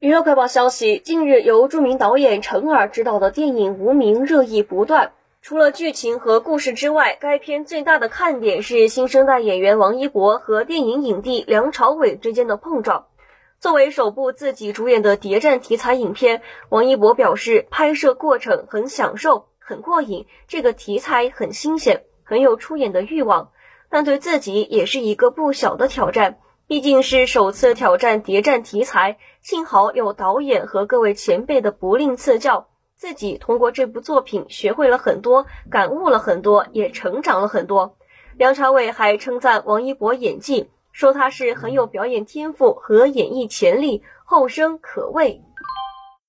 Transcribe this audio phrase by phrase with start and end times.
[0.00, 5.12] 娱乐快报消息：近日，由著名导演陈耳执导的电影《无名》热议不断。
[5.42, 13.08] 除了剧情和故事之外，该片最大的看点是新生代演员王一博和电影影帝梁朝伟之间的碰撞。
[13.58, 16.40] 作为首部自己主演的谍战题材影片，
[16.70, 23.50] 王一博表示，拍摄过程很享受，很过瘾，这个题材很新鲜，很有出演的欲望，
[23.90, 26.38] 但对自己也是一个不小的挑战。
[26.70, 37.96] 毕竟是首次挑战谍战题材，幸好有导演和各位前辈的不吝赐教，自己通过这部作品学会了很多，感悟了很多，也成长了很多。
[38.36, 45.42] 梁朝伟还称赞王一博演技，说他是很有表演天赋和演艺潜力，后生可畏。